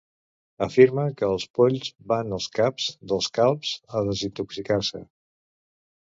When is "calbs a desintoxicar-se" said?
3.39-5.03